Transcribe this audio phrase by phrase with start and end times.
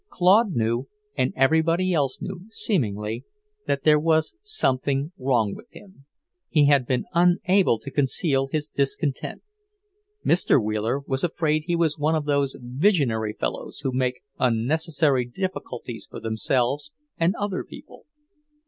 [0.09, 3.23] Claude knew, and everybody else knew, seemingly,
[3.67, 6.05] that there was something wrong with him.
[6.49, 9.43] He had been unable to conceal his discontent.
[10.25, 10.59] Mr.
[10.59, 16.19] Wheeler was afraid he was one of those visionary fellows who make unnecessary difficulties for
[16.19, 18.07] themselves and other people.